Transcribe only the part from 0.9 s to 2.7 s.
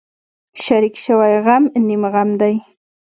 شوی غم نیم غم دی.